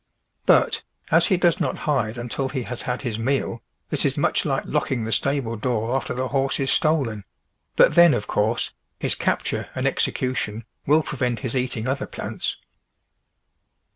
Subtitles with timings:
[0.47, 0.81] But
[1.11, 3.61] as he does not hide until he has had his meal,
[3.91, 7.23] this is much like locking the stable door after the horse is stolen;
[7.75, 12.57] but then, of course, his capture and execution will prevent his eating other plants.